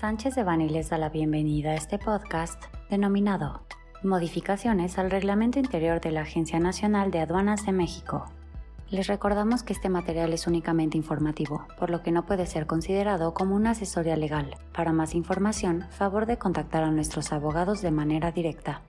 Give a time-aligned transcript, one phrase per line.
[0.00, 2.58] Sánchez de Bani les da la bienvenida a este podcast
[2.88, 3.60] denominado
[4.02, 8.24] Modificaciones al Reglamento Interior de la Agencia Nacional de Aduanas de México.
[8.88, 13.34] Les recordamos que este material es únicamente informativo, por lo que no puede ser considerado
[13.34, 14.56] como una asesoría legal.
[14.72, 18.80] Para más información, favor de contactar a nuestros abogados de manera directa.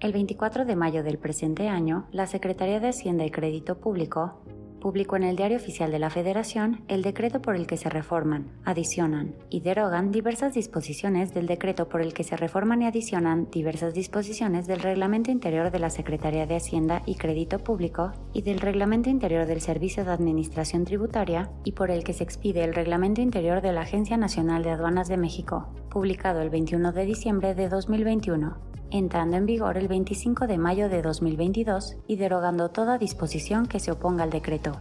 [0.00, 4.40] El 24 de mayo del presente año, la Secretaría de Hacienda y Crédito Público
[4.80, 8.50] publicó en el Diario Oficial de la Federación el decreto por el que se reforman,
[8.64, 13.94] adicionan y derogan diversas disposiciones del decreto por el que se reforman y adicionan diversas
[13.94, 19.10] disposiciones del Reglamento Interior de la Secretaría de Hacienda y Crédito Público y del Reglamento
[19.10, 23.60] Interior del Servicio de Administración Tributaria y por el que se expide el Reglamento Interior
[23.60, 28.69] de la Agencia Nacional de Aduanas de México, publicado el 21 de diciembre de 2021
[28.90, 33.92] entrando en vigor el 25 de mayo de 2022 y derogando toda disposición que se
[33.92, 34.80] oponga al decreto.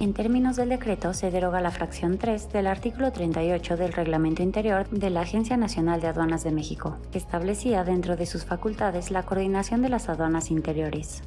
[0.00, 4.88] En términos del decreto, se deroga la fracción 3 del artículo 38 del Reglamento Interior
[4.90, 9.22] de la Agencia Nacional de Aduanas de México, que establecía dentro de sus facultades la
[9.22, 11.22] coordinación de las aduanas interiores.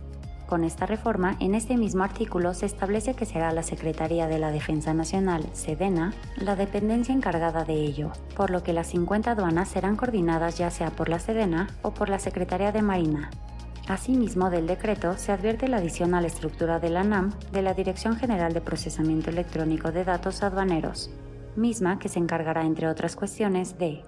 [0.48, 4.52] Con esta reforma, en este mismo artículo se establece que será la Secretaría de la
[4.52, 9.96] Defensa Nacional, SEDENA, la dependencia encargada de ello, por lo que las 50 aduanas serán
[9.96, 13.32] coordinadas ya sea por la SEDENA o por la Secretaría de Marina.
[13.88, 17.74] Asimismo, del decreto se advierte la adición a la estructura de la NAM de la
[17.74, 21.10] Dirección General de Procesamiento Electrónico de Datos Aduaneros,
[21.56, 24.04] misma que se encargará, entre otras cuestiones, de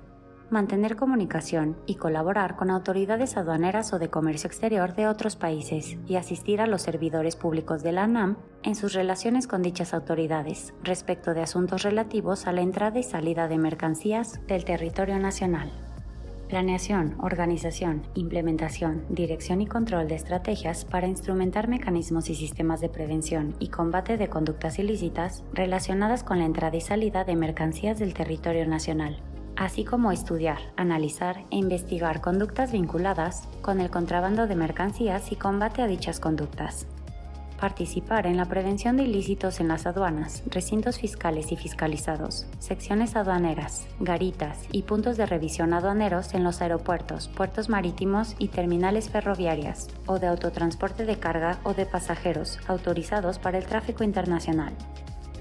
[0.50, 6.16] mantener comunicación y colaborar con autoridades aduaneras o de comercio exterior de otros países y
[6.16, 11.34] asistir a los servidores públicos de la ANAM en sus relaciones con dichas autoridades respecto
[11.34, 15.72] de asuntos relativos a la entrada y salida de mercancías del territorio nacional.
[16.48, 23.54] Planeación, organización, implementación, dirección y control de estrategias para instrumentar mecanismos y sistemas de prevención
[23.59, 28.66] y combate de conductas ilícitas relacionadas con la entrada y salida de mercancías del territorio
[28.66, 29.22] nacional
[29.58, 35.82] así como estudiar, analizar e investigar conductas vinculadas con el contrabando de mercancías y combate
[35.82, 36.86] a dichas conductas.
[37.60, 43.88] Participar en la prevención de ilícitos en las aduanas, recintos fiscales y fiscalizados, secciones aduaneras,
[44.00, 50.20] garitas y puntos de revisión aduaneros en los aeropuertos, puertos marítimos y terminales ferroviarias o
[50.20, 54.73] de autotransporte de carga o de pasajeros autorizados para el tráfico internacional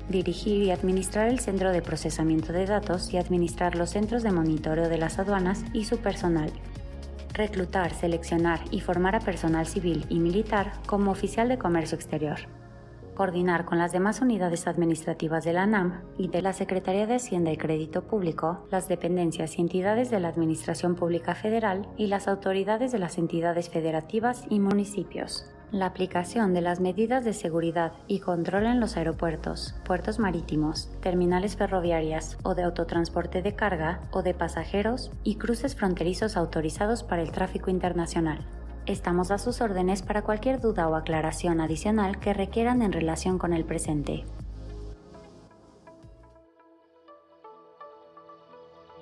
[0.08, 4.88] dirigir y administrar el centro de procesamiento de datos y administrar los centros de monitoreo
[4.88, 6.50] de las aduanas y su personal.
[7.32, 12.38] Reclutar, seleccionar y formar a personal civil y militar como oficial de comercio exterior.
[13.14, 17.50] Coordinar con las demás unidades administrativas de la NAM y de la Secretaría de Hacienda
[17.50, 22.92] y Crédito Público, las dependencias y entidades de la Administración Pública Federal y las autoridades
[22.92, 28.66] de las entidades federativas y municipios la aplicación de las medidas de seguridad y control
[28.66, 35.10] en los aeropuertos, puertos marítimos, terminales ferroviarias o de autotransporte de carga o de pasajeros
[35.24, 38.44] y cruces fronterizos autorizados para el tráfico internacional.
[38.86, 43.52] Estamos a sus órdenes para cualquier duda o aclaración adicional que requieran en relación con
[43.52, 44.24] el presente.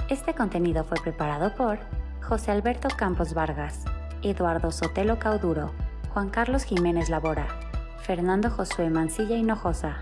[0.09, 1.79] Este contenido fue preparado por
[2.23, 3.85] José Alberto Campos Vargas,
[4.23, 5.73] Eduardo Sotelo Cauduro,
[6.15, 7.49] Juan Carlos Jiménez Labora,
[7.99, 9.97] Fernando Josué Mancilla Hinojosa,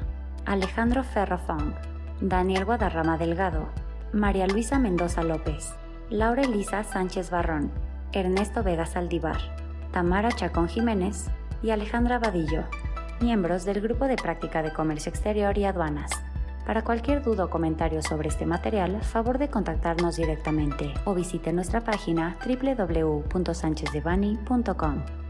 [0.45, 1.73] Alejandro Ferro Fong,
[2.21, 3.71] Daniel Guadarrama Delgado,
[4.13, 5.73] María Luisa Mendoza López,
[6.11, 7.71] Laura Elisa Sánchez Barrón,
[8.13, 9.39] Ernesto Vega Saldívar,
[9.91, 11.31] Tamara Chacón Jiménez
[11.63, 12.65] y Alejandra Vadillo,
[13.23, 16.11] miembros del Grupo de Práctica de Comercio Exterior y Aduanas.
[16.67, 21.81] Para cualquier duda o comentario sobre este material, favor de contactarnos directamente o visite nuestra
[21.81, 25.22] página www.sanchezdevani.com.